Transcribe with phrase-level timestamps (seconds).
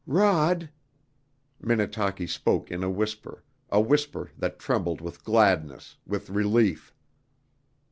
[0.07, 0.71] "Rod"
[1.61, 6.91] Minnetaki spoke in a whisper, a whisper that trembled with gladness, with relief.